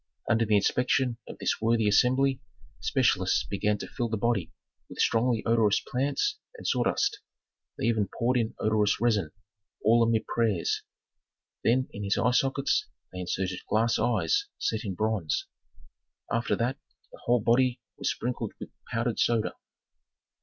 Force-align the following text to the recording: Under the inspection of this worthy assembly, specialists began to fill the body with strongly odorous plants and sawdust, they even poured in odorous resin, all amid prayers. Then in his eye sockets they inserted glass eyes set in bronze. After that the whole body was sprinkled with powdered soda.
Under 0.27 0.45
the 0.47 0.55
inspection 0.55 1.19
of 1.27 1.37
this 1.37 1.61
worthy 1.61 1.87
assembly, 1.87 2.41
specialists 2.79 3.43
began 3.47 3.77
to 3.77 3.87
fill 3.87 4.09
the 4.09 4.17
body 4.17 4.51
with 4.89 4.97
strongly 4.97 5.43
odorous 5.45 5.79
plants 5.79 6.39
and 6.57 6.65
sawdust, 6.67 7.19
they 7.77 7.85
even 7.85 8.09
poured 8.17 8.37
in 8.37 8.55
odorous 8.57 8.99
resin, 8.99 9.29
all 9.83 10.01
amid 10.01 10.25
prayers. 10.25 10.81
Then 11.63 11.87
in 11.93 12.03
his 12.03 12.17
eye 12.17 12.31
sockets 12.31 12.87
they 13.13 13.19
inserted 13.19 13.59
glass 13.69 13.99
eyes 13.99 14.47
set 14.57 14.83
in 14.83 14.95
bronze. 14.95 15.45
After 16.31 16.55
that 16.55 16.79
the 17.11 17.19
whole 17.25 17.39
body 17.41 17.79
was 17.99 18.09
sprinkled 18.09 18.53
with 18.59 18.71
powdered 18.91 19.19
soda. 19.19 19.53